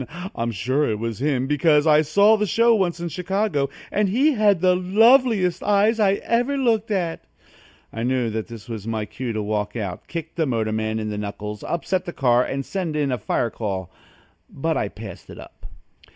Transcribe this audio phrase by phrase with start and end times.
[0.33, 4.31] I'm sure it was him, because I saw the show once in Chicago and he
[4.31, 7.23] has the loveliest eyes I ever looked at!"
[7.93, 11.19] I knew that that was my cue to walk out, kick the motorman in the
[11.19, 13.91] knuckles, upset the car and send in a fire call,
[14.49, 15.67] but I passed it up.